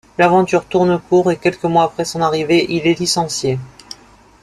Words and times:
L'aventure 0.17 0.65
tourne 0.65 0.97
court 0.99 1.29
et 1.29 1.37
quelques 1.37 1.65
mois 1.65 1.83
après 1.83 2.05
son 2.05 2.23
arrivée, 2.23 2.65
il 2.73 2.87
est 2.87 2.97
licencié. 2.99 3.59